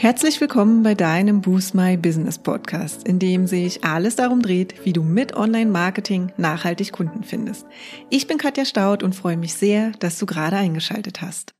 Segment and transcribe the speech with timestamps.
[0.00, 4.92] Herzlich willkommen bei deinem Boost My Business Podcast, in dem sich alles darum dreht, wie
[4.92, 7.66] du mit Online-Marketing nachhaltig Kunden findest.
[8.08, 11.52] Ich bin Katja Staud und freue mich sehr, dass du gerade eingeschaltet hast.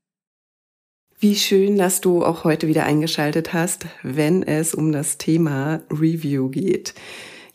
[1.19, 6.47] Wie schön, dass du auch heute wieder eingeschaltet hast, wenn es um das Thema Review
[6.47, 6.93] geht.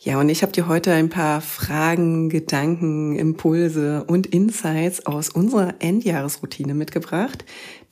[0.01, 5.73] Ja, und ich habe dir heute ein paar Fragen, Gedanken, Impulse und Insights aus unserer
[5.79, 7.43] Endjahresroutine mitgebracht.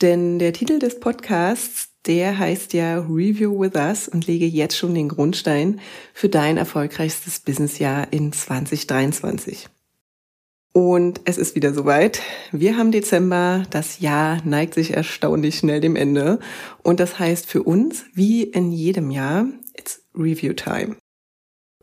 [0.02, 4.94] Denn der Titel des Podcasts der heißt ja Review with Us und lege jetzt schon
[4.94, 5.80] den Grundstein
[6.14, 9.70] für dein erfolgreichstes Businessjahr in 2023.
[10.74, 12.20] Und es ist wieder soweit.
[12.52, 13.64] Wir haben Dezember.
[13.70, 16.39] Das Jahr neigt sich erstaunlich schnell dem Ende.
[16.82, 19.46] Und das heißt für uns, wie in jedem Jahr,
[19.78, 20.96] it's Review Time.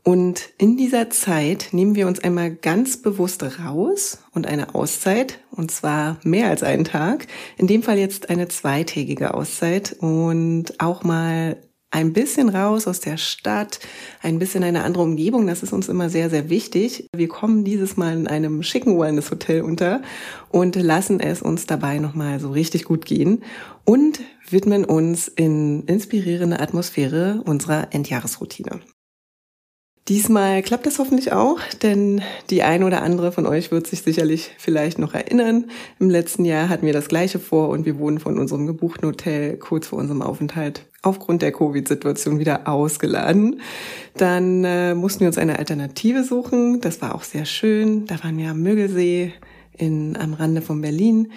[0.03, 5.69] Und in dieser Zeit nehmen wir uns einmal ganz bewusst raus und eine Auszeit, und
[5.69, 11.57] zwar mehr als einen Tag, in dem Fall jetzt eine zweitägige Auszeit und auch mal
[11.91, 13.79] ein bisschen raus aus der Stadt,
[14.21, 17.07] ein bisschen eine andere Umgebung, das ist uns immer sehr, sehr wichtig.
[17.13, 20.01] Wir kommen dieses Mal in einem schicken Wellness-Hotel unter
[20.49, 23.43] und lassen es uns dabei nochmal so richtig gut gehen
[23.83, 28.79] und widmen uns in inspirierende Atmosphäre unserer Endjahresroutine.
[30.07, 34.51] Diesmal klappt das hoffentlich auch, denn die ein oder andere von euch wird sich sicherlich
[34.57, 35.69] vielleicht noch erinnern.
[35.99, 39.57] Im letzten Jahr hatten wir das gleiche vor und wir wurden von unserem gebuchten Hotel
[39.57, 43.61] kurz vor unserem Aufenthalt aufgrund der Covid-Situation wieder ausgeladen.
[44.17, 46.81] Dann äh, mussten wir uns eine Alternative suchen.
[46.81, 48.07] Das war auch sehr schön.
[48.07, 49.33] Da waren wir am Mögelsee
[49.77, 51.31] in, am Rande von Berlin.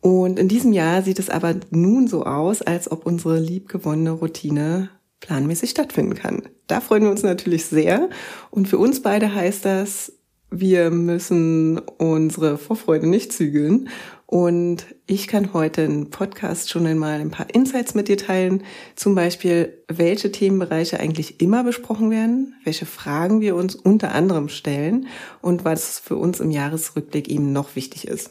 [0.00, 4.90] Und in diesem Jahr sieht es aber nun so aus, als ob unsere liebgewonnene Routine
[5.20, 6.42] planmäßig stattfinden kann.
[6.66, 8.08] Da freuen wir uns natürlich sehr.
[8.50, 10.12] Und für uns beide heißt das,
[10.50, 13.88] wir müssen unsere Vorfreude nicht zügeln.
[14.26, 18.62] Und ich kann heute im Podcast schon einmal ein paar Insights mit dir teilen.
[18.94, 25.06] Zum Beispiel, welche Themenbereiche eigentlich immer besprochen werden, welche Fragen wir uns unter anderem stellen
[25.40, 28.30] und was für uns im Jahresrückblick eben noch wichtig ist.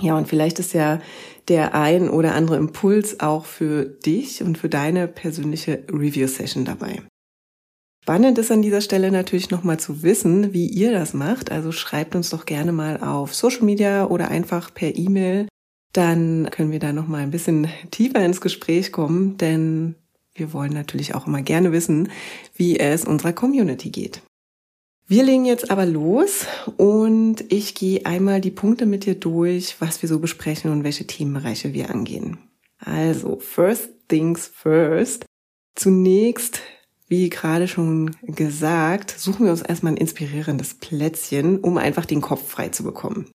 [0.00, 1.00] Ja, und vielleicht ist ja
[1.48, 7.02] der ein oder andere Impuls auch für dich und für deine persönliche Review-Session dabei.
[8.04, 11.50] Spannend ist an dieser Stelle natürlich nochmal zu wissen, wie ihr das macht.
[11.50, 15.46] Also schreibt uns doch gerne mal auf Social Media oder einfach per E-Mail.
[15.92, 19.94] Dann können wir da nochmal ein bisschen tiefer ins Gespräch kommen, denn
[20.34, 22.10] wir wollen natürlich auch immer gerne wissen,
[22.54, 24.22] wie es unserer Community geht.
[25.10, 26.44] Wir legen jetzt aber los
[26.76, 31.06] und ich gehe einmal die Punkte mit dir durch, was wir so besprechen und welche
[31.06, 32.36] Themenbereiche wir angehen.
[32.78, 35.24] Also, first things first.
[35.74, 36.60] Zunächst,
[37.06, 42.46] wie gerade schon gesagt, suchen wir uns erstmal ein inspirierendes Plätzchen, um einfach den Kopf
[42.46, 43.30] frei zu bekommen.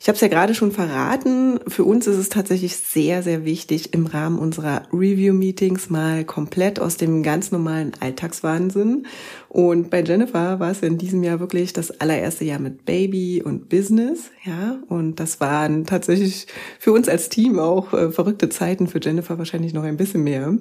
[0.00, 3.94] Ich habe es ja gerade schon verraten, für uns ist es tatsächlich sehr, sehr wichtig,
[3.94, 9.08] im Rahmen unserer Review-Meetings mal komplett aus dem ganz normalen Alltagswahnsinn.
[9.48, 13.68] Und bei Jennifer war es in diesem Jahr wirklich das allererste Jahr mit Baby und
[13.68, 14.78] Business, ja.
[14.88, 16.46] Und das waren tatsächlich
[16.78, 20.56] für uns als Team auch äh, verrückte Zeiten, für Jennifer wahrscheinlich noch ein bisschen mehr.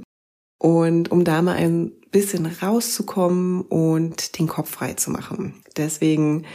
[0.59, 5.61] Und um da mal ein bisschen rauszukommen und den Kopf frei zu machen.
[5.77, 6.45] Deswegen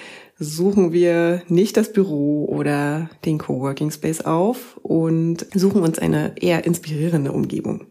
[0.42, 6.64] suchen wir nicht das Büro oder den Coworking Space auf und suchen uns eine eher
[6.64, 7.86] inspirierende Umgebung.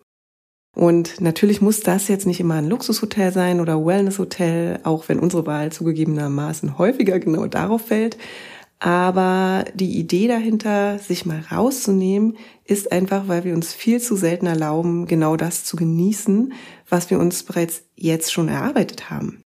[0.76, 5.46] Und natürlich muss das jetzt nicht immer ein Luxushotel sein oder Wellnesshotel, auch wenn unsere
[5.46, 8.18] Wahl zugegebenermaßen häufiger genau darauf fällt.
[8.80, 14.48] Aber die Idee dahinter, sich mal rauszunehmen, ist einfach, weil wir uns viel zu selten
[14.48, 16.54] erlauben, genau das zu genießen,
[16.90, 19.44] was wir uns bereits jetzt schon erarbeitet haben.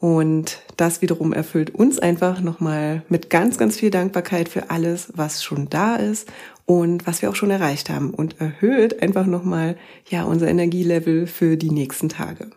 [0.00, 5.44] Und das wiederum erfüllt uns einfach nochmal mit ganz, ganz viel Dankbarkeit für alles, was
[5.44, 6.26] schon da ist
[6.64, 9.76] und was wir auch schon erreicht haben und erhöht einfach nochmal,
[10.08, 12.50] ja, unser Energielevel für die nächsten Tage.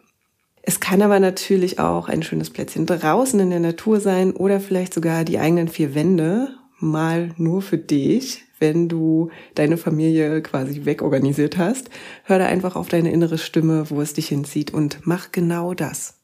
[0.61, 4.93] Es kann aber natürlich auch ein schönes Plätzchen draußen in der Natur sein oder vielleicht
[4.93, 11.57] sogar die eigenen vier Wände, mal nur für dich, wenn du deine Familie quasi wegorganisiert
[11.57, 11.89] hast.
[12.23, 16.22] Hör da einfach auf deine innere Stimme, wo es dich hinzieht und mach genau das.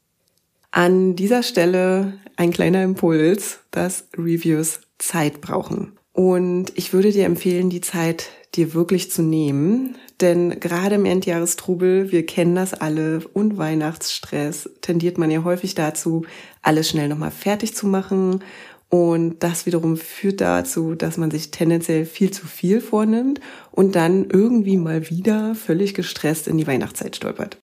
[0.72, 5.98] An dieser Stelle ein kleiner Impuls, dass Reviews Zeit brauchen.
[6.14, 9.98] Und ich würde dir empfehlen, die Zeit dir wirklich zu nehmen.
[10.22, 16.26] Denn gerade im Endjahrestrubel, wir kennen das alle, und Weihnachtsstress tendiert man ja häufig dazu,
[16.62, 18.44] alles schnell nochmal fertig zu machen.
[18.90, 23.40] Und das wiederum führt dazu, dass man sich tendenziell viel zu viel vornimmt
[23.72, 27.60] und dann irgendwie mal wieder völlig gestresst in die Weihnachtszeit stolpert.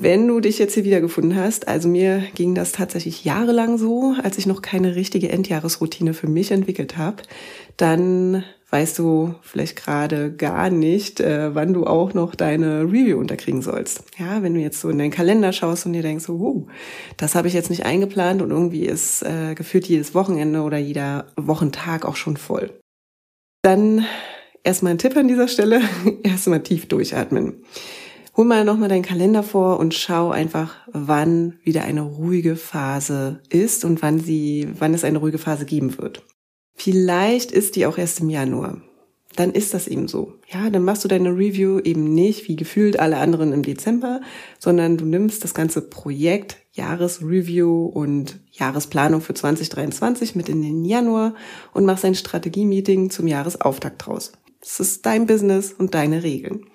[0.00, 4.38] Wenn du dich jetzt hier wiedergefunden hast, also mir ging das tatsächlich jahrelang so, als
[4.38, 7.24] ich noch keine richtige Endjahresroutine für mich entwickelt habe,
[7.76, 13.60] dann weißt du vielleicht gerade gar nicht, äh, wann du auch noch deine Review unterkriegen
[13.60, 14.04] sollst.
[14.18, 16.66] Ja, wenn du jetzt so in deinen Kalender schaust und dir denkst, so, oh,
[17.16, 21.26] das habe ich jetzt nicht eingeplant und irgendwie ist äh, gefühlt jedes Wochenende oder jeder
[21.36, 22.70] Wochentag auch schon voll.
[23.62, 24.06] Dann
[24.62, 25.80] erstmal ein Tipp an dieser Stelle,
[26.22, 27.64] erstmal tief durchatmen.
[28.38, 33.84] Hol mal nochmal deinen Kalender vor und schau einfach, wann wieder eine ruhige Phase ist
[33.84, 36.24] und wann sie, wann es eine ruhige Phase geben wird.
[36.72, 38.80] Vielleicht ist die auch erst im Januar.
[39.34, 40.34] Dann ist das eben so.
[40.46, 44.20] Ja, dann machst du deine Review eben nicht wie gefühlt alle anderen im Dezember,
[44.60, 51.34] sondern du nimmst das ganze Projekt Jahresreview und Jahresplanung für 2023 mit in den Januar
[51.74, 54.30] und machst ein Strategie-Meeting zum Jahresauftakt draus.
[54.60, 56.66] Das ist dein Business und deine Regeln.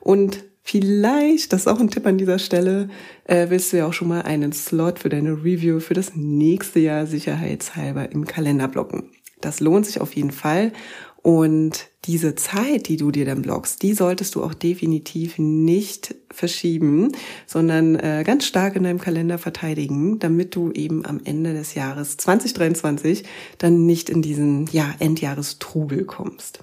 [0.00, 2.90] Und Vielleicht, das ist auch ein Tipp an dieser Stelle,
[3.24, 6.78] äh, willst du ja auch schon mal einen Slot für deine Review für das nächste
[6.78, 9.08] Jahr sicherheitshalber im Kalender blocken.
[9.40, 10.74] Das lohnt sich auf jeden Fall.
[11.22, 17.12] Und diese Zeit, die du dir dann blockst, die solltest du auch definitiv nicht verschieben,
[17.46, 22.18] sondern äh, ganz stark in deinem Kalender verteidigen, damit du eben am Ende des Jahres
[22.18, 23.24] 2023
[23.56, 26.62] dann nicht in diesen ja, Endjahrestrubel kommst.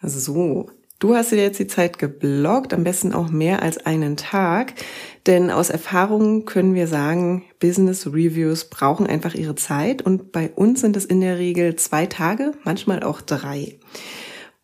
[0.00, 4.72] So, Du hast dir jetzt die Zeit geblockt, am besten auch mehr als einen Tag,
[5.26, 10.80] denn aus Erfahrung können wir sagen, Business Reviews brauchen einfach ihre Zeit und bei uns
[10.80, 13.78] sind es in der Regel zwei Tage, manchmal auch drei.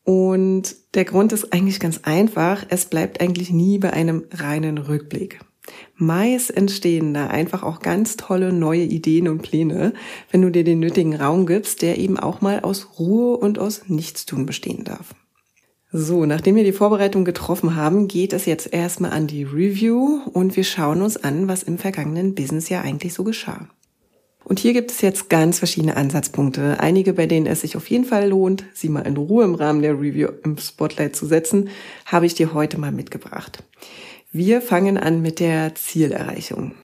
[0.04, 5.40] Und der Grund ist eigentlich ganz einfach, es bleibt eigentlich nie bei einem reinen Rückblick.
[5.96, 9.92] Meist entstehen da einfach auch ganz tolle neue Ideen und Pläne,
[10.30, 13.82] wenn du dir den nötigen Raum gibst, der eben auch mal aus Ruhe und aus
[13.88, 15.14] Nichtstun bestehen darf.
[15.94, 20.56] So, nachdem wir die Vorbereitung getroffen haben, geht es jetzt erstmal an die Review und
[20.56, 23.68] wir schauen uns an, was im vergangenen Businessjahr eigentlich so geschah.
[24.42, 26.80] Und hier gibt es jetzt ganz verschiedene Ansatzpunkte.
[26.80, 29.82] Einige, bei denen es sich auf jeden Fall lohnt, sie mal in Ruhe im Rahmen
[29.82, 31.68] der Review im Spotlight zu setzen,
[32.06, 33.62] habe ich dir heute mal mitgebracht.
[34.32, 36.74] Wir fangen an mit der Zielerreichung.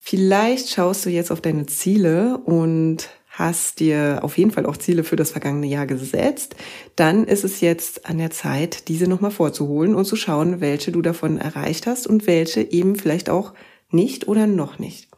[0.00, 5.04] Vielleicht schaust du jetzt auf deine Ziele und hast dir auf jeden Fall auch Ziele
[5.04, 6.56] für das vergangene Jahr gesetzt,
[6.96, 11.02] dann ist es jetzt an der Zeit, diese nochmal vorzuholen und zu schauen, welche du
[11.02, 13.52] davon erreicht hast und welche eben vielleicht auch
[13.90, 15.10] nicht oder noch nicht.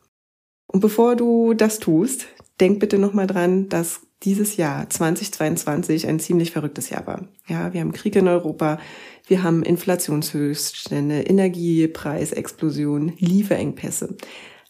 [0.67, 2.27] Und bevor du das tust,
[2.61, 7.29] denk bitte nochmal dran, dass dieses Jahr 2022 ein ziemlich verrücktes Jahr war.
[7.47, 8.81] Ja, wir haben Krieg in Europa,
[9.29, 14.17] wir haben Inflationshöchststände, Energiepreisexplosion, Lieferengpässe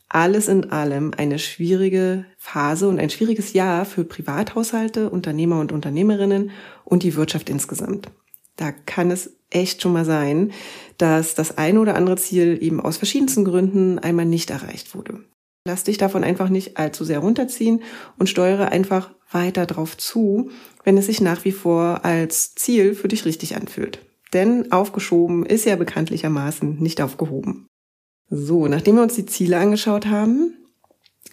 [0.09, 6.51] alles in allem eine schwierige Phase und ein schwieriges Jahr für Privathaushalte, Unternehmer und Unternehmerinnen
[6.85, 8.09] und die Wirtschaft insgesamt.
[8.57, 10.53] Da kann es echt schon mal sein,
[10.97, 15.21] dass das eine oder andere Ziel eben aus verschiedensten Gründen einmal nicht erreicht wurde.
[15.65, 17.83] Lass dich davon einfach nicht allzu sehr runterziehen
[18.19, 20.51] und steuere einfach weiter drauf zu,
[20.83, 24.01] wenn es sich nach wie vor als Ziel für dich richtig anfühlt.
[24.33, 27.68] Denn aufgeschoben ist ja bekanntlichermaßen nicht aufgehoben.
[28.31, 30.55] So, nachdem wir uns die Ziele angeschaut haben,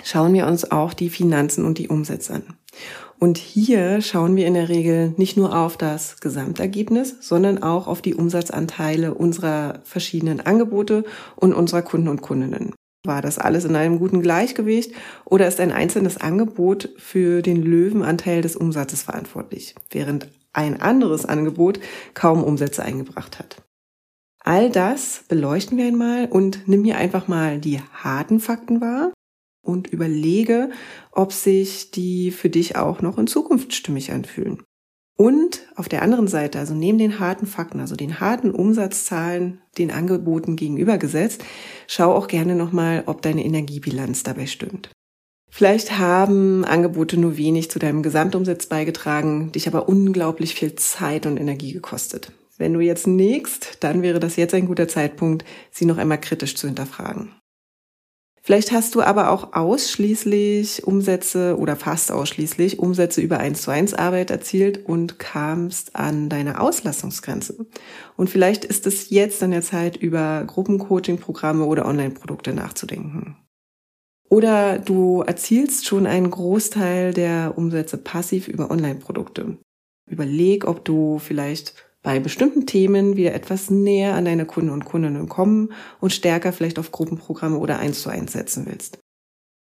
[0.03, 2.43] schauen wir uns auch die Finanzen und die Umsätze an.
[3.19, 8.01] Und hier schauen wir in der Regel nicht nur auf das Gesamtergebnis, sondern auch auf
[8.01, 11.05] die Umsatzanteile unserer verschiedenen Angebote
[11.35, 12.73] und unserer Kunden und Kundinnen.
[13.05, 14.93] War das alles in einem guten Gleichgewicht
[15.25, 21.79] oder ist ein einzelnes Angebot für den Löwenanteil des Umsatzes verantwortlich, während ein anderes Angebot
[22.13, 23.64] kaum Umsätze eingebracht hat?
[24.45, 29.11] All das beleuchten wir einmal und nimm hier einfach mal die harten Fakten wahr
[29.65, 30.69] und überlege,
[31.11, 34.61] ob sich die für dich auch noch in Zukunft stimmig anfühlen.
[35.17, 39.89] Und auf der anderen Seite, also neben den harten Fakten, also den harten Umsatzzahlen, den
[39.89, 41.43] Angeboten gegenübergesetzt,
[41.87, 44.91] schau auch gerne nochmal, ob deine Energiebilanz dabei stimmt.
[45.49, 51.37] Vielleicht haben Angebote nur wenig zu deinem Gesamtumsatz beigetragen, dich aber unglaublich viel Zeit und
[51.37, 52.31] Energie gekostet.
[52.57, 56.55] Wenn du jetzt nächst, dann wäre das jetzt ein guter Zeitpunkt, sie noch einmal kritisch
[56.55, 57.31] zu hinterfragen.
[58.41, 63.95] Vielleicht hast du aber auch ausschließlich Umsätze oder fast ausschließlich Umsätze über 1 zu 1
[63.95, 67.65] Arbeit erzielt und kamst an deine Auslastungsgrenze.
[68.15, 73.35] Und vielleicht ist es jetzt an der Zeit, über Gruppencoaching-Programme oder Online-Produkte nachzudenken.
[74.29, 79.57] Oder du erzielst schon einen Großteil der Umsätze passiv über Online-Produkte.
[80.07, 85.27] Überleg, ob du vielleicht bei bestimmten Themen wieder etwas näher an deine Kunden und Kundinnen
[85.27, 88.99] kommen und stärker vielleicht auf Gruppenprogramme oder eins zu eins setzen willst.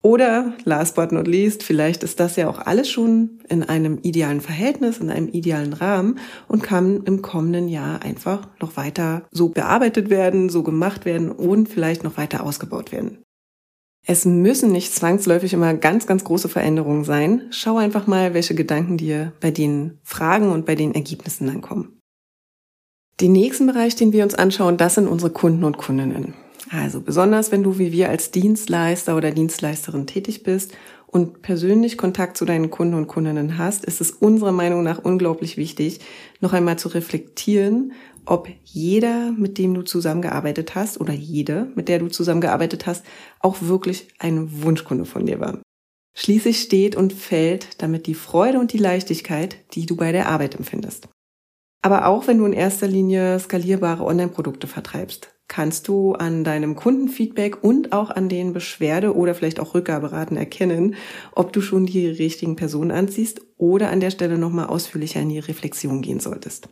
[0.02, 4.42] Oder, last but not least, vielleicht ist das ja auch alles schon in einem idealen
[4.42, 10.10] Verhältnis, in einem idealen Rahmen und kann im kommenden Jahr einfach noch weiter so bearbeitet
[10.10, 13.22] werden, so gemacht werden und vielleicht noch weiter ausgebaut werden.
[14.06, 17.46] Es müssen nicht zwangsläufig immer ganz, ganz große Veränderungen sein.
[17.50, 21.96] Schau einfach mal, welche Gedanken dir bei den Fragen und bei den Ergebnissen dann kommen.
[23.18, 26.34] Den nächsten Bereich, den wir uns anschauen, das sind unsere Kunden und Kundinnen.
[26.70, 30.72] Also besonders, wenn du wie wir als Dienstleister oder Dienstleisterin tätig bist
[31.06, 35.56] und persönlich Kontakt zu deinen Kunden und Kundinnen hast, ist es unserer Meinung nach unglaublich
[35.56, 36.00] wichtig,
[36.40, 37.92] noch einmal zu reflektieren,
[38.26, 43.02] ob jeder, mit dem du zusammengearbeitet hast oder jede, mit der du zusammengearbeitet hast,
[43.40, 45.58] auch wirklich ein Wunschkunde von dir war.
[46.12, 50.54] Schließlich steht und fällt damit die Freude und die Leichtigkeit, die du bei der Arbeit
[50.54, 51.08] empfindest.
[51.86, 57.62] Aber auch wenn du in erster Linie skalierbare Online-Produkte vertreibst, kannst du an deinem Kundenfeedback
[57.62, 60.96] und auch an den Beschwerde- oder vielleicht auch Rückgaberaten erkennen,
[61.30, 65.38] ob du schon die richtigen Personen anziehst oder an der Stelle nochmal ausführlicher in die
[65.38, 66.66] Reflexion gehen solltest.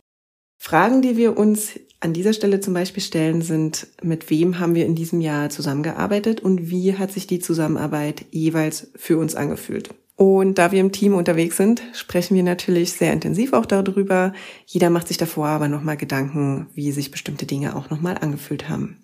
[0.57, 4.85] Fragen, die wir uns an dieser Stelle zum Beispiel stellen, sind, mit wem haben wir
[4.85, 9.91] in diesem Jahr zusammengearbeitet und wie hat sich die Zusammenarbeit jeweils für uns angefühlt?
[10.17, 14.31] Und da wir im Team unterwegs sind, sprechen wir natürlich sehr intensiv auch darüber.
[14.65, 19.01] Jeder macht sich davor aber nochmal Gedanken, wie sich bestimmte Dinge auch nochmal angefühlt haben.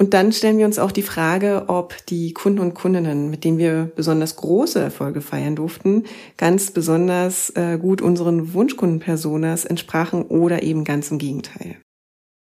[0.00, 3.58] Und dann stellen wir uns auch die Frage, ob die Kunden und Kundinnen, mit denen
[3.58, 6.06] wir besonders große Erfolge feiern durften,
[6.36, 11.76] ganz besonders äh, gut unseren Wunschkundenpersonas entsprachen oder eben ganz im Gegenteil.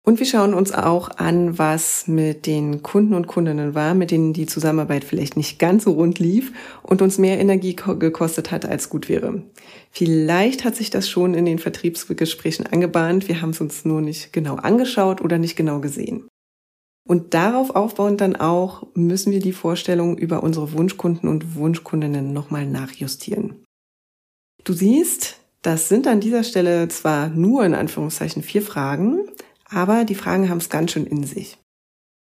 [0.05, 4.33] Und wir schauen uns auch an, was mit den Kunden und Kundinnen war, mit denen
[4.33, 8.89] die Zusammenarbeit vielleicht nicht ganz so rund lief und uns mehr Energie gekostet hat, als
[8.89, 9.41] gut wäre.
[9.89, 14.31] Vielleicht hat sich das schon in den Vertriebsgesprächen angebahnt, wir haben es uns nur nicht
[14.31, 16.27] genau angeschaut oder nicht genau gesehen.
[17.07, 22.67] Und darauf aufbauend dann auch müssen wir die Vorstellung über unsere Wunschkunden und Wunschkundinnen nochmal
[22.67, 23.63] nachjustieren.
[24.63, 29.19] Du siehst, das sind an dieser Stelle zwar nur in Anführungszeichen vier Fragen,
[29.75, 31.57] aber die Fragen haben es ganz schön in sich.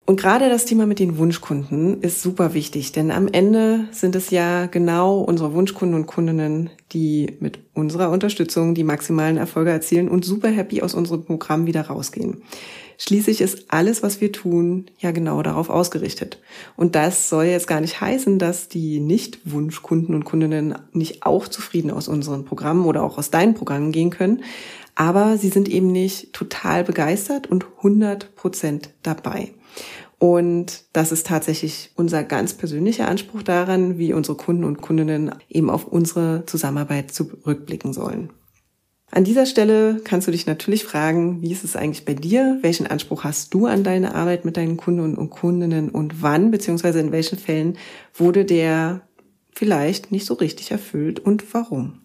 [0.05, 4.31] Und gerade das Thema mit den Wunschkunden ist super wichtig, denn am Ende sind es
[4.31, 10.25] ja genau unsere Wunschkunden und Kundinnen, die mit unserer Unterstützung die maximalen Erfolge erzielen und
[10.25, 12.41] super happy aus unserem Programm wieder rausgehen.
[13.01, 16.41] Schließlich ist alles, was wir tun, ja genau darauf ausgerichtet.
[16.75, 21.91] Und das soll jetzt gar nicht heißen, dass die Nicht-Wunschkunden und Kundinnen nicht auch zufrieden
[21.91, 24.43] aus unseren Programmen oder auch aus deinen Programmen gehen können.
[24.99, 29.53] Aber sie sind eben nicht total begeistert und 100 Prozent dabei.
[30.17, 35.69] Und das ist tatsächlich unser ganz persönlicher Anspruch daran, wie unsere Kunden und Kundinnen eben
[35.69, 38.31] auf unsere Zusammenarbeit zurückblicken sollen.
[39.09, 42.59] An dieser Stelle kannst du dich natürlich fragen, wie ist es eigentlich bei dir?
[42.61, 46.99] Welchen Anspruch hast du an deine Arbeit mit deinen Kunden und Kundinnen und wann beziehungsweise
[46.99, 47.77] in welchen Fällen
[48.13, 49.07] wurde der
[49.53, 51.98] vielleicht nicht so richtig erfüllt und warum?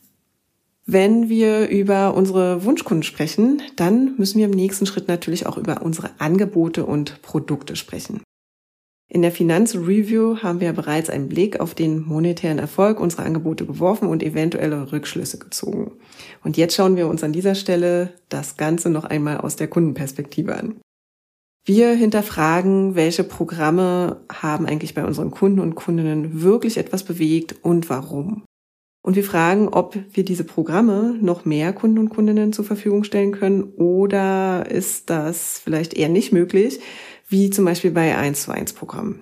[0.87, 5.81] Wenn wir über unsere Wunschkunden sprechen, dann müssen wir im nächsten Schritt natürlich auch über
[5.81, 8.21] unsere Angebote und Produkte sprechen.
[9.09, 14.09] In der Finanzreview haben wir bereits einen Blick auf den monetären Erfolg unserer Angebote geworfen
[14.09, 15.93] und eventuelle Rückschlüsse gezogen.
[16.43, 20.57] Und jetzt schauen wir uns an dieser Stelle das Ganze noch einmal aus der Kundenperspektive
[20.57, 20.81] an.
[21.67, 27.89] Wir hinterfragen, welche Programme haben eigentlich bei unseren Kunden und Kundinnen wirklich etwas bewegt und
[27.89, 28.43] warum.
[29.05, 33.33] Und wir fragen, ob wir diese Programme noch mehr Kunden und Kundinnen zur Verfügung stellen
[33.33, 36.81] können oder ist das vielleicht eher nicht möglich,
[37.29, 39.21] wie zum Beispiel bei 1 zu 1 Programmen.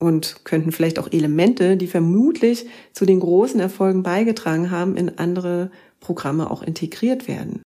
[0.00, 5.70] Und könnten vielleicht auch Elemente, die vermutlich zu den großen Erfolgen beigetragen haben, in andere
[6.00, 7.62] Programme auch integriert werden.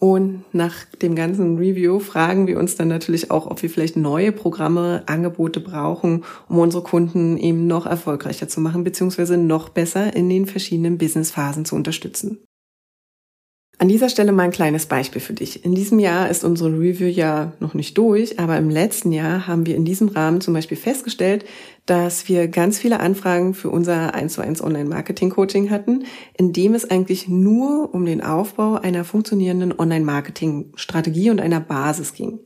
[0.00, 4.32] Und nach dem ganzen Review fragen wir uns dann natürlich auch, ob wir vielleicht neue
[4.32, 10.28] Programme, Angebote brauchen, um unsere Kunden eben noch erfolgreicher zu machen, beziehungsweise noch besser in
[10.28, 12.38] den verschiedenen Businessphasen zu unterstützen.
[13.82, 15.64] An dieser Stelle mal ein kleines Beispiel für dich.
[15.64, 19.66] In diesem Jahr ist unsere Review ja noch nicht durch, aber im letzten Jahr haben
[19.66, 21.44] wir in diesem Rahmen zum Beispiel festgestellt,
[21.84, 26.04] dass wir ganz viele Anfragen für unser 1 zu 1 Online-Marketing-Coaching hatten,
[26.38, 32.38] in dem es eigentlich nur um den Aufbau einer funktionierenden Online-Marketing-Strategie und einer Basis ging.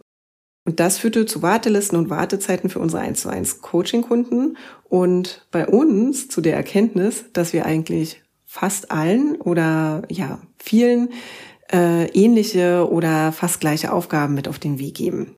[0.65, 4.57] Und das führte zu Wartelisten und Wartezeiten für unsere 1 zu 1 Coaching-Kunden
[4.89, 8.23] und bei uns zu der Erkenntnis, dass wir eigentlich
[8.57, 11.11] fast allen oder ja, vielen
[11.71, 15.37] äh, ähnliche oder fast gleiche Aufgaben mit auf den Weg geben.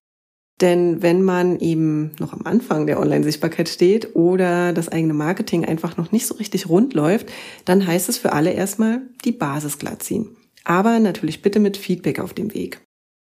[0.60, 5.96] Denn wenn man eben noch am Anfang der Online-Sichtbarkeit steht oder das eigene Marketing einfach
[5.96, 7.28] noch nicht so richtig rund läuft,
[7.64, 10.36] dann heißt es für alle erstmal die Basis glatt ziehen.
[10.62, 12.80] Aber natürlich bitte mit Feedback auf dem Weg.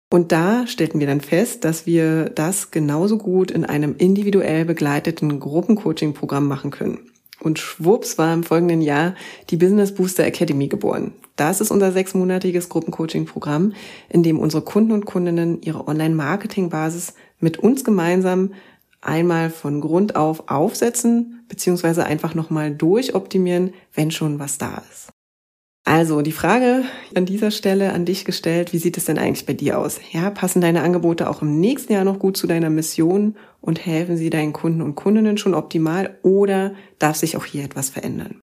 [0.09, 5.39] Und da stellten wir dann fest, dass wir das genauso gut in einem individuell begleiteten
[5.39, 7.10] Gruppencoaching-Programm machen können.
[7.41, 9.15] Und schwupps war im folgenden Jahr
[9.49, 11.13] die Business Booster Academy geboren.
[11.35, 13.73] Das ist unser sechsmonatiges Gruppencoaching-Programm,
[14.09, 18.53] in dem unsere Kunden und Kundinnen ihre Online-Marketing-Basis mit uns gemeinsam
[19.01, 25.11] einmal von Grund auf aufsetzen, beziehungsweise einfach nochmal durchoptimieren, wenn schon was da ist.
[25.83, 26.83] Also die Frage
[27.15, 29.99] an dieser Stelle an dich gestellt, wie sieht es denn eigentlich bei dir aus?
[30.11, 34.15] Ja, passen deine Angebote auch im nächsten Jahr noch gut zu deiner Mission und helfen
[34.15, 38.39] sie deinen Kunden und Kundinnen schon optimal oder darf sich auch hier etwas verändern?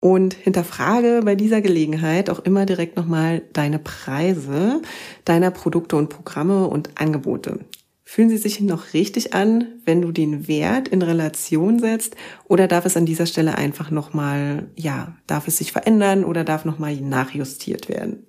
[0.00, 4.80] Und hinterfrage bei dieser Gelegenheit auch immer direkt nochmal deine Preise
[5.24, 7.60] deiner Produkte und Programme und Angebote.
[8.08, 12.14] Fühlen sie sich noch richtig an, wenn du den Wert in Relation setzt
[12.46, 16.64] oder darf es an dieser Stelle einfach nochmal, ja, darf es sich verändern oder darf
[16.64, 18.24] nochmal nachjustiert werden?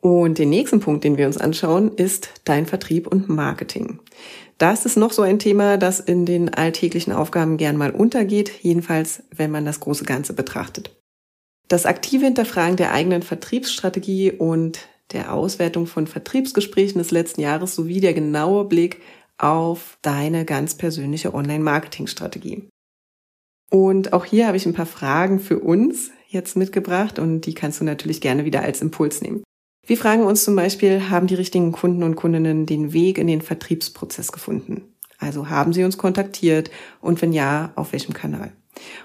[0.00, 4.00] Und den nächsten Punkt, den wir uns anschauen, ist dein Vertrieb und Marketing.
[4.58, 9.22] Das ist noch so ein Thema, das in den alltäglichen Aufgaben gern mal untergeht, jedenfalls
[9.30, 10.90] wenn man das große Ganze betrachtet.
[11.68, 14.80] Das aktive Hinterfragen der eigenen Vertriebsstrategie und
[15.12, 19.00] der Auswertung von Vertriebsgesprächen des letzten Jahres sowie der genaue Blick
[19.38, 22.68] auf deine ganz persönliche Online-Marketing-Strategie.
[23.70, 27.80] Und auch hier habe ich ein paar Fragen für uns jetzt mitgebracht und die kannst
[27.80, 29.42] du natürlich gerne wieder als Impuls nehmen.
[29.86, 33.42] Wir fragen uns zum Beispiel, haben die richtigen Kunden und Kundinnen den Weg in den
[33.42, 34.94] Vertriebsprozess gefunden?
[35.18, 36.70] Also haben sie uns kontaktiert
[37.00, 38.52] und wenn ja, auf welchem Kanal?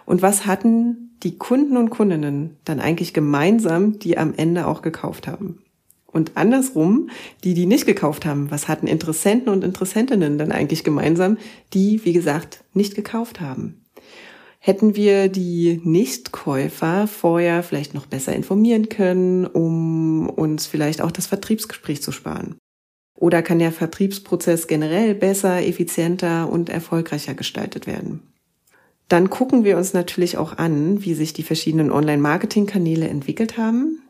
[0.05, 5.27] Und was hatten die Kunden und Kundinnen dann eigentlich gemeinsam, die am Ende auch gekauft
[5.27, 5.61] haben?
[6.11, 7.09] Und andersrum,
[7.43, 11.37] die, die nicht gekauft haben, was hatten Interessenten und Interessentinnen dann eigentlich gemeinsam,
[11.73, 13.85] die, wie gesagt, nicht gekauft haben?
[14.59, 21.25] Hätten wir die Nichtkäufer vorher vielleicht noch besser informieren können, um uns vielleicht auch das
[21.25, 22.57] Vertriebsgespräch zu sparen?
[23.17, 28.21] Oder kann der Vertriebsprozess generell besser, effizienter und erfolgreicher gestaltet werden?
[29.07, 34.00] Dann gucken wir uns natürlich auch an, wie sich die verschiedenen Online-Marketing-Kanäle entwickelt haben,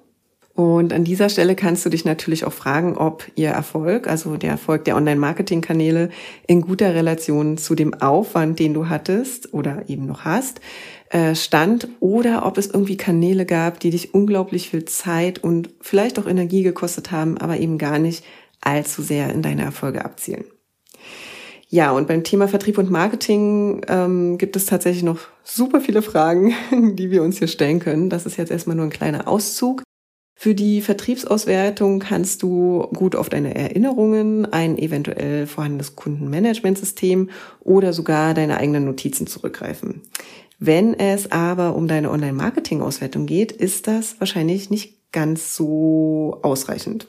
[0.61, 4.51] und an dieser Stelle kannst du dich natürlich auch fragen, ob ihr Erfolg, also der
[4.51, 6.09] Erfolg der Online-Marketing-Kanäle,
[6.45, 10.61] in guter Relation zu dem Aufwand, den du hattest oder eben noch hast,
[11.09, 16.19] äh, stand oder ob es irgendwie Kanäle gab, die dich unglaublich viel Zeit und vielleicht
[16.19, 18.23] auch Energie gekostet haben, aber eben gar nicht
[18.61, 20.43] allzu sehr in deine Erfolge abzielen.
[21.69, 26.53] Ja, und beim Thema Vertrieb und Marketing ähm, gibt es tatsächlich noch super viele Fragen,
[26.95, 28.09] die wir uns hier stellen können.
[28.09, 29.81] Das ist jetzt erstmal nur ein kleiner Auszug.
[30.43, 38.33] Für die Vertriebsauswertung kannst du gut auf deine Erinnerungen, ein eventuell vorhandenes Kundenmanagementsystem oder sogar
[38.33, 40.01] deine eigenen Notizen zurückgreifen.
[40.57, 47.05] Wenn es aber um deine Online-Marketing-Auswertung geht, ist das wahrscheinlich nicht ganz so ausreichend.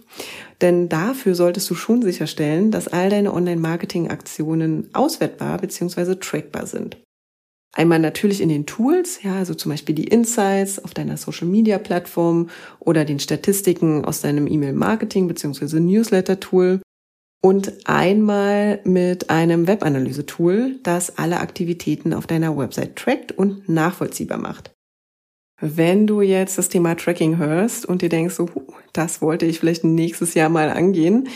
[0.60, 6.16] Denn dafür solltest du schon sicherstellen, dass all deine Online-Marketing-Aktionen auswertbar bzw.
[6.16, 6.98] trackbar sind.
[7.74, 11.78] Einmal natürlich in den Tools, ja, also zum Beispiel die Insights auf deiner Social Media
[11.78, 15.80] Plattform oder den Statistiken aus deinem E-Mail-Marketing bzw.
[15.80, 16.82] Newsletter-Tool
[17.42, 24.72] und einmal mit einem Webanalyse-Tool, das alle Aktivitäten auf deiner Website trackt und nachvollziehbar macht.
[25.64, 28.48] Wenn du jetzt das Thema Tracking hörst und dir denkst, so,
[28.92, 31.28] das wollte ich vielleicht nächstes Jahr mal angehen,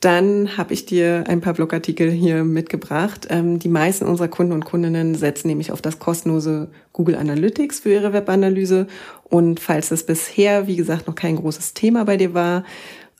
[0.00, 3.26] dann habe ich dir ein paar Blogartikel hier mitgebracht.
[3.28, 7.92] Ähm, die meisten unserer Kunden und Kundinnen setzen nämlich auf das kostenlose Google Analytics für
[7.92, 8.86] ihre Webanalyse.
[9.24, 12.64] Und falls das bisher, wie gesagt, noch kein großes Thema bei dir war,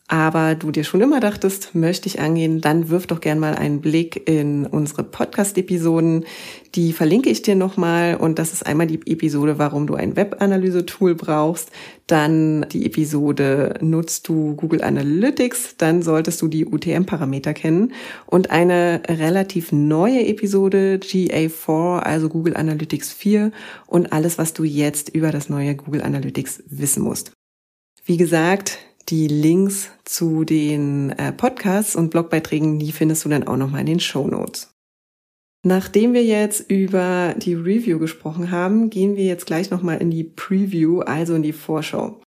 [0.07, 3.81] aber du dir schon immer dachtest, möchte ich angehen, dann wirf doch gern mal einen
[3.81, 6.27] Blick in unsere Podcast-Episoden.
[6.75, 11.15] Die verlinke ich dir nochmal und das ist einmal die Episode, warum du ein Webanalyse-Tool
[11.15, 11.71] brauchst.
[12.07, 17.95] Dann die Episode, nutzt du Google Analytics, dann solltest du die UTM-Parameter kennen.
[18.27, 23.53] Und eine relativ neue Episode, GA4, also Google Analytics 4
[23.87, 27.33] und alles, was du jetzt über das neue Google Analytics wissen musst.
[28.05, 33.57] Wie gesagt, die Links zu den äh, Podcasts und Blogbeiträgen, die findest du dann auch
[33.57, 34.71] nochmal in den Show Notes.
[35.67, 40.25] Nachdem wir jetzt über die Review gesprochen haben, gehen wir jetzt gleich nochmal in die
[40.25, 42.21] Preview, also in die Vorschau.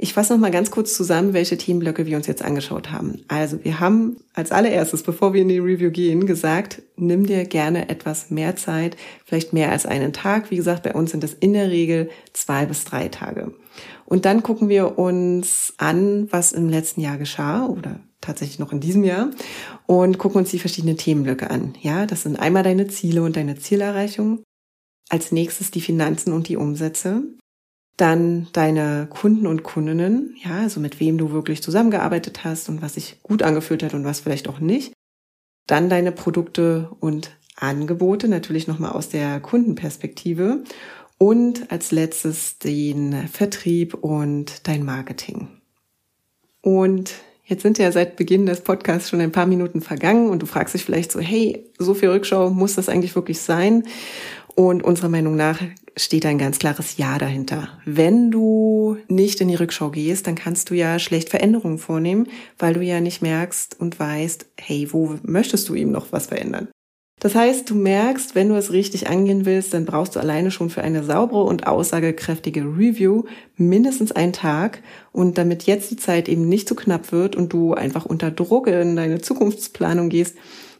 [0.00, 3.24] Ich fasse nochmal ganz kurz zusammen, welche Themenblöcke wir uns jetzt angeschaut haben.
[3.26, 7.88] Also wir haben als allererstes, bevor wir in die Review gehen, gesagt, nimm dir gerne
[7.88, 10.52] etwas mehr Zeit, vielleicht mehr als einen Tag.
[10.52, 13.52] Wie gesagt, bei uns sind es in der Regel zwei bis drei Tage.
[14.04, 18.78] Und dann gucken wir uns an, was im letzten Jahr geschah oder tatsächlich noch in
[18.78, 19.30] diesem Jahr
[19.86, 21.74] und gucken uns die verschiedenen Themenblöcke an.
[21.82, 24.44] Ja, das sind einmal deine Ziele und deine Zielerreichung.
[25.10, 27.24] Als nächstes die Finanzen und die Umsätze.
[27.98, 32.94] Dann deine Kunden und Kundinnen, ja, also mit wem du wirklich zusammengearbeitet hast und was
[32.94, 34.94] sich gut angefühlt hat und was vielleicht auch nicht.
[35.66, 40.62] Dann deine Produkte und Angebote, natürlich nochmal aus der Kundenperspektive.
[41.18, 45.48] Und als letztes den Vertrieb und dein Marketing.
[46.62, 47.14] Und
[47.48, 50.74] Jetzt sind ja seit Beginn des Podcasts schon ein paar Minuten vergangen und du fragst
[50.74, 53.84] dich vielleicht so, hey, so viel Rückschau, muss das eigentlich wirklich sein?
[54.54, 55.58] Und unserer Meinung nach
[55.98, 57.68] steht ein ganz klares Ja dahinter.
[57.84, 62.74] Wenn du nicht in die Rückschau gehst, dann kannst du ja schlecht Veränderungen vornehmen, weil
[62.74, 66.68] du ja nicht merkst und weißt, hey, wo möchtest du ihm noch was verändern?
[67.20, 70.70] Das heißt, du merkst, wenn du es richtig angehen willst, dann brauchst du alleine schon
[70.70, 73.24] für eine saubere und aussagekräftige Review
[73.56, 74.82] mindestens einen Tag.
[75.10, 78.68] Und damit jetzt die Zeit eben nicht zu knapp wird und du einfach unter Druck
[78.68, 80.36] in deine Zukunftsplanung gehst,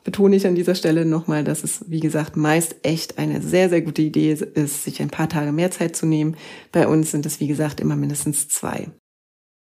[0.09, 3.83] betone ich an dieser Stelle nochmal, dass es, wie gesagt, meist echt eine sehr, sehr
[3.83, 6.35] gute Idee ist, sich ein paar Tage mehr Zeit zu nehmen.
[6.73, 8.89] Bei uns sind es, wie gesagt, immer mindestens zwei.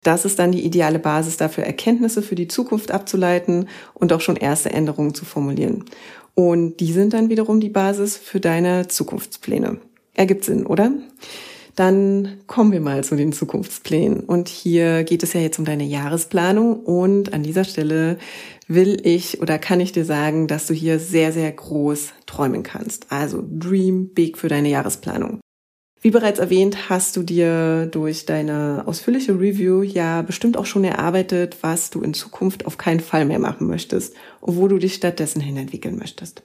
[0.01, 4.37] Das ist dann die ideale Basis dafür, Erkenntnisse für die Zukunft abzuleiten und auch schon
[4.37, 5.83] erste Änderungen zu formulieren.
[6.35, 9.81] Und die sind dann wiederum die Basis für deine Zukunftspläne.
[10.13, 10.93] Ergibt Sinn, oder?
[11.75, 14.21] Dann kommen wir mal zu den Zukunftsplänen.
[14.21, 16.79] Und hier geht es ja jetzt um deine Jahresplanung.
[16.79, 18.17] Und an dieser Stelle
[18.69, 23.07] will ich oder kann ich dir sagen, dass du hier sehr, sehr groß träumen kannst.
[23.11, 25.41] Also dream big für deine Jahresplanung.
[26.01, 31.57] Wie bereits erwähnt, hast du dir durch deine ausführliche Review ja bestimmt auch schon erarbeitet,
[31.59, 35.41] was du in Zukunft auf keinen Fall mehr machen möchtest und wo du dich stattdessen
[35.41, 36.43] hin entwickeln möchtest.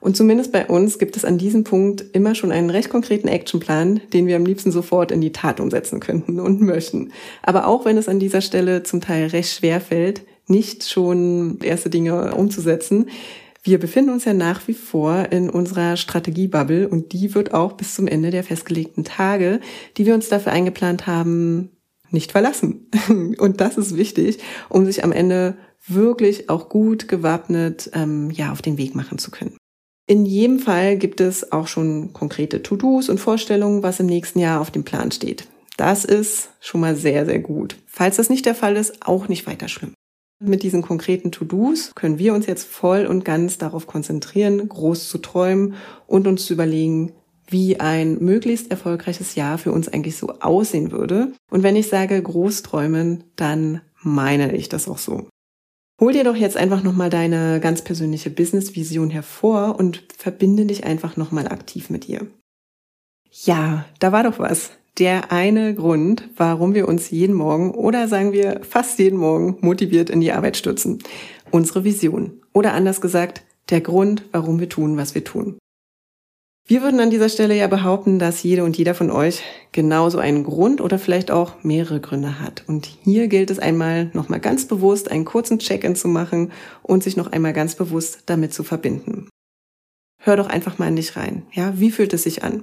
[0.00, 4.00] Und zumindest bei uns gibt es an diesem Punkt immer schon einen recht konkreten Actionplan,
[4.12, 7.12] den wir am liebsten sofort in die Tat umsetzen könnten und möchten.
[7.42, 11.90] Aber auch wenn es an dieser Stelle zum Teil recht schwer fällt, nicht schon erste
[11.90, 13.06] Dinge umzusetzen,
[13.64, 17.94] wir befinden uns ja nach wie vor in unserer Strategiebubble und die wird auch bis
[17.94, 19.60] zum Ende der festgelegten Tage,
[19.96, 21.70] die wir uns dafür eingeplant haben,
[22.10, 22.90] nicht verlassen.
[23.38, 28.62] Und das ist wichtig, um sich am Ende wirklich auch gut gewappnet ähm, ja auf
[28.62, 29.56] den Weg machen zu können.
[30.06, 34.60] In jedem Fall gibt es auch schon konkrete To-Dos und Vorstellungen, was im nächsten Jahr
[34.60, 35.46] auf dem Plan steht.
[35.76, 37.76] Das ist schon mal sehr, sehr gut.
[37.86, 39.94] Falls das nicht der Fall ist, auch nicht weiter schlimm.
[40.44, 45.18] Mit diesen konkreten To-Dos können wir uns jetzt voll und ganz darauf konzentrieren, groß zu
[45.18, 45.74] träumen
[46.06, 47.12] und uns zu überlegen,
[47.46, 51.32] wie ein möglichst erfolgreiches Jahr für uns eigentlich so aussehen würde.
[51.50, 55.28] Und wenn ich sage groß träumen, dann meine ich das auch so.
[56.00, 61.16] Hol dir doch jetzt einfach nochmal deine ganz persönliche Business-Vision hervor und verbinde dich einfach
[61.16, 62.26] nochmal aktiv mit ihr.
[63.30, 68.32] Ja, da war doch was der eine Grund, warum wir uns jeden Morgen oder sagen
[68.32, 71.02] wir fast jeden Morgen motiviert in die Arbeit stürzen.
[71.50, 72.40] Unsere Vision.
[72.52, 75.58] Oder anders gesagt, der Grund, warum wir tun, was wir tun.
[76.64, 80.44] Wir würden an dieser Stelle ja behaupten, dass jede und jeder von euch genauso einen
[80.44, 82.64] Grund oder vielleicht auch mehrere Gründe hat.
[82.68, 86.52] Und hier gilt es einmal nochmal ganz bewusst einen kurzen Check-in zu machen
[86.82, 89.28] und sich noch einmal ganz bewusst damit zu verbinden.
[90.18, 91.42] Hör doch einfach mal in dich rein.
[91.52, 92.62] Ja, wie fühlt es sich an?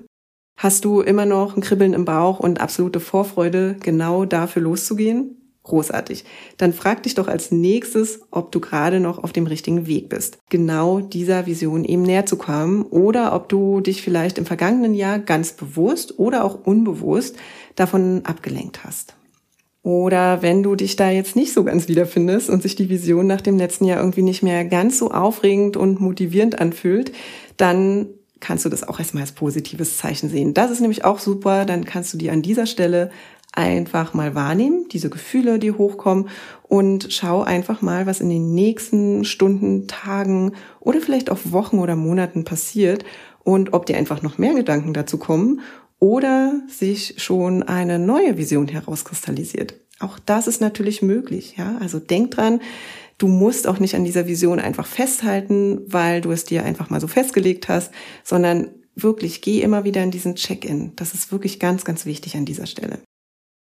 [0.60, 5.38] Hast du immer noch ein Kribbeln im Bauch und absolute Vorfreude, genau dafür loszugehen?
[5.64, 6.26] Großartig.
[6.58, 10.38] Dann frag dich doch als nächstes, ob du gerade noch auf dem richtigen Weg bist,
[10.50, 15.20] genau dieser Vision eben näher zu kommen oder ob du dich vielleicht im vergangenen Jahr
[15.20, 17.38] ganz bewusst oder auch unbewusst
[17.76, 19.16] davon abgelenkt hast.
[19.82, 23.40] Oder wenn du dich da jetzt nicht so ganz wiederfindest und sich die Vision nach
[23.40, 27.14] dem letzten Jahr irgendwie nicht mehr ganz so aufregend und motivierend anfühlt,
[27.56, 28.08] dann
[28.40, 30.54] kannst du das auch erstmal als positives Zeichen sehen.
[30.54, 31.66] Das ist nämlich auch super.
[31.66, 33.12] Dann kannst du die an dieser Stelle
[33.52, 36.30] einfach mal wahrnehmen, diese Gefühle, die hochkommen
[36.64, 41.96] und schau einfach mal, was in den nächsten Stunden, Tagen oder vielleicht auch Wochen oder
[41.96, 43.06] Monaten passiert
[43.44, 45.62] und ob dir einfach noch mehr Gedanken dazu kommen
[46.00, 49.74] oder sich schon eine neue Vision herauskristallisiert.
[50.00, 51.78] Auch das ist natürlich möglich, ja.
[51.82, 52.62] Also denk dran,
[53.20, 57.02] Du musst auch nicht an dieser Vision einfach festhalten, weil du es dir einfach mal
[57.02, 57.92] so festgelegt hast,
[58.24, 60.94] sondern wirklich geh immer wieder in diesen Check-in.
[60.96, 63.00] Das ist wirklich ganz, ganz wichtig an dieser Stelle.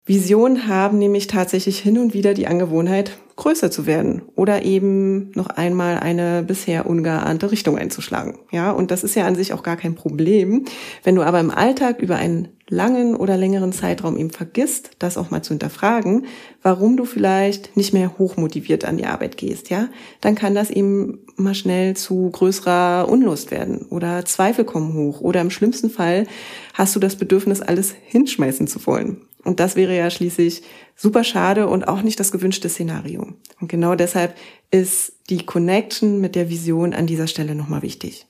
[0.06, 5.48] Visionen haben nämlich tatsächlich hin und wieder die Angewohnheit, größer zu werden oder eben noch
[5.48, 8.40] einmal eine bisher ungeahnte Richtung einzuschlagen.
[8.52, 10.66] Ja, und das ist ja an sich auch gar kein Problem.
[11.04, 15.30] Wenn du aber im Alltag über einen langen oder längeren Zeitraum eben vergisst, das auch
[15.30, 16.26] mal zu hinterfragen,
[16.64, 19.88] warum du vielleicht nicht mehr hochmotiviert an die Arbeit gehst, ja,
[20.20, 25.42] dann kann das eben mal schnell zu größerer Unlust werden oder Zweifel kommen hoch oder
[25.42, 26.26] im schlimmsten Fall
[26.74, 29.22] hast du das Bedürfnis, alles hinschmeißen zu wollen.
[29.44, 30.64] Und das wäre ja schließlich
[30.98, 33.28] super schade und auch nicht das gewünschte Szenario.
[33.62, 34.36] Und genau deshalb
[34.72, 38.28] ist die Connection mit der Vision an dieser Stelle nochmal wichtig.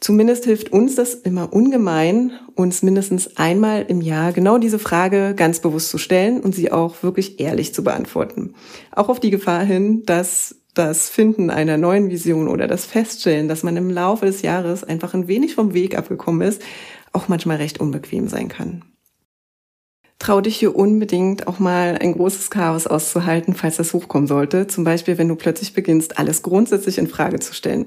[0.00, 5.60] Zumindest hilft uns das immer ungemein, uns mindestens einmal im Jahr genau diese Frage ganz
[5.60, 8.54] bewusst zu stellen und sie auch wirklich ehrlich zu beantworten.
[8.92, 13.62] Auch auf die Gefahr hin, dass das Finden einer neuen Vision oder das Feststellen, dass
[13.62, 16.62] man im Laufe des Jahres einfach ein wenig vom Weg abgekommen ist,
[17.12, 18.82] auch manchmal recht unbequem sein kann.
[20.20, 24.66] Trau dich hier unbedingt auch mal ein großes Chaos auszuhalten, falls das hochkommen sollte.
[24.66, 27.86] Zum Beispiel, wenn du plötzlich beginnst, alles grundsätzlich in Frage zu stellen.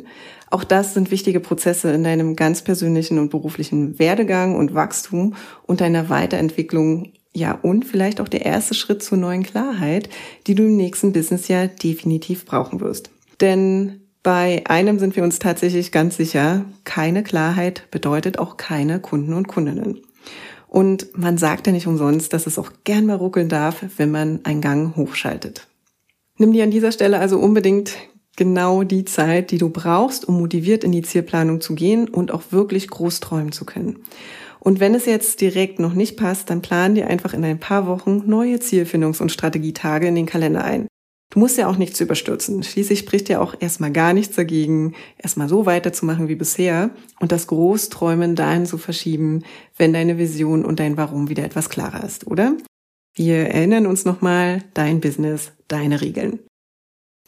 [0.50, 5.36] Auch das sind wichtige Prozesse in deinem ganz persönlichen und beruflichen Werdegang und Wachstum
[5.68, 7.14] und deiner Weiterentwicklung.
[7.36, 10.10] Ja, und vielleicht auch der erste Schritt zur neuen Klarheit,
[10.48, 13.12] die du im nächsten Businessjahr definitiv brauchen wirst.
[13.42, 19.34] Denn bei einem sind wir uns tatsächlich ganz sicher, keine Klarheit bedeutet auch keine Kunden
[19.34, 20.02] und Kundinnen.
[20.74, 24.40] Und man sagt ja nicht umsonst, dass es auch gern mal ruckeln darf, wenn man
[24.44, 25.68] einen Gang hochschaltet.
[26.40, 27.94] Nimm dir an dieser Stelle also unbedingt
[28.38, 32.42] genau die Zeit, die du brauchst, um motiviert in die Zielplanung zu gehen und auch
[32.50, 34.00] wirklich groß träumen zu können.
[34.60, 37.86] Und wenn es jetzt direkt noch nicht passt, dann plan dir einfach in ein paar
[37.86, 40.88] Wochen neue Zielfindungs- und Strategietage in den Kalender ein.
[41.34, 42.62] Du musst ja auch nichts überstürzen.
[42.62, 47.48] Schließlich spricht ja auch erstmal gar nichts dagegen, erstmal so weiterzumachen wie bisher und das
[47.48, 49.44] Großträumen dahin zu verschieben,
[49.76, 52.56] wenn deine Vision und dein Warum wieder etwas klarer ist, oder?
[53.16, 56.38] Wir erinnern uns nochmal, dein Business, deine Regeln.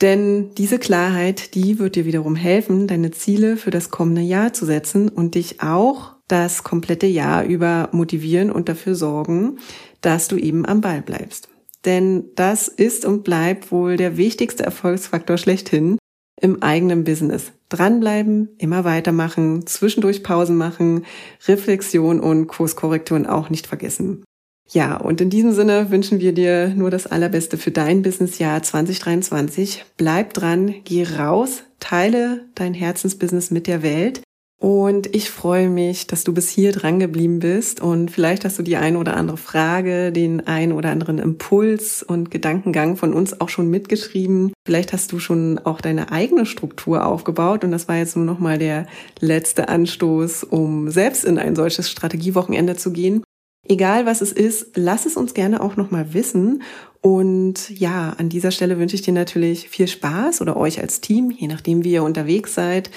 [0.02, 4.68] Denn diese Klarheit, die wird dir wiederum helfen, deine Ziele für das kommende Jahr zu
[4.68, 9.58] setzen und dich auch das komplette Jahr über motivieren und dafür sorgen,
[10.02, 11.50] dass du eben am Ball bleibst.
[11.86, 15.98] Denn das ist und bleibt wohl der wichtigste Erfolgsfaktor schlechthin
[16.42, 17.52] im eigenen Business.
[17.70, 21.06] Dranbleiben, immer weitermachen, zwischendurch Pausen machen,
[21.48, 24.24] Reflexion und Kurskorrekturen auch nicht vergessen.
[24.68, 29.86] Ja, und in diesem Sinne wünschen wir dir nur das Allerbeste für dein Businessjahr 2023.
[29.96, 34.22] Bleib dran, geh raus, teile dein Herzensbusiness mit der Welt
[34.58, 38.64] und ich freue mich, dass du bis hier dran geblieben bist und vielleicht hast du
[38.64, 43.50] die eine oder andere Frage, den einen oder anderen Impuls und Gedankengang von uns auch
[43.50, 44.54] schon mitgeschrieben.
[44.66, 48.40] Vielleicht hast du schon auch deine eigene Struktur aufgebaut und das war jetzt nur noch
[48.40, 48.88] mal der
[49.20, 53.24] letzte Anstoß, um selbst in ein solches Strategiewochenende zu gehen.
[53.68, 56.62] Egal was es ist, lass es uns gerne auch noch mal wissen
[57.02, 61.30] und ja, an dieser Stelle wünsche ich dir natürlich viel Spaß oder euch als Team,
[61.30, 62.90] je nachdem wie ihr unterwegs seid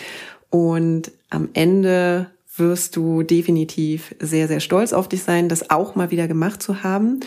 [0.50, 6.10] und am Ende wirst du definitiv sehr, sehr stolz auf dich sein, das auch mal
[6.10, 7.20] wieder gemacht zu haben.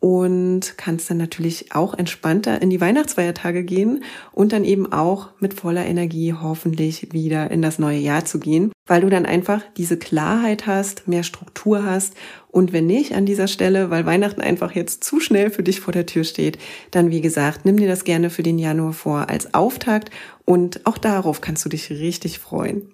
[0.00, 5.54] Und kannst dann natürlich auch entspannter in die Weihnachtsfeiertage gehen und dann eben auch mit
[5.54, 9.96] voller Energie hoffentlich wieder in das neue Jahr zu gehen, weil du dann einfach diese
[9.96, 12.14] Klarheit hast, mehr Struktur hast.
[12.46, 15.92] Und wenn nicht an dieser Stelle, weil Weihnachten einfach jetzt zu schnell für dich vor
[15.92, 16.58] der Tür steht,
[16.92, 20.12] dann wie gesagt, nimm dir das gerne für den Januar vor als Auftakt
[20.48, 22.88] und auch darauf kannst du dich richtig freuen.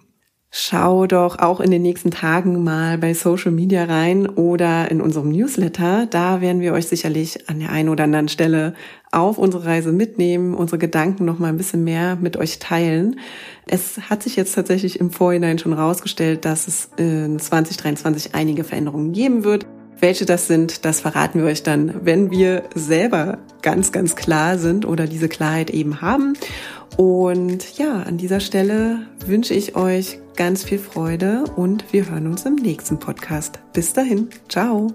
[0.50, 5.28] Schau doch auch in den nächsten Tagen mal bei Social Media rein oder in unserem
[5.28, 6.06] Newsletter.
[6.06, 8.74] Da werden wir euch sicherlich an der einen oder anderen Stelle
[9.12, 13.20] auf unsere Reise mitnehmen, unsere Gedanken noch mal ein bisschen mehr mit euch teilen.
[13.66, 19.12] Es hat sich jetzt tatsächlich im Vorhinein schon rausgestellt, dass es in 2023 einige Veränderungen
[19.12, 19.64] geben wird.
[20.04, 24.84] Welche das sind, das verraten wir euch dann, wenn wir selber ganz, ganz klar sind
[24.84, 26.34] oder diese Klarheit eben haben.
[26.98, 32.44] Und ja, an dieser Stelle wünsche ich euch ganz viel Freude und wir hören uns
[32.44, 33.60] im nächsten Podcast.
[33.72, 34.88] Bis dahin, ciao.